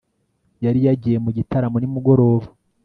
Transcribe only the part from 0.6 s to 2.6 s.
Yari yagiye mu gitaramo nimugoroba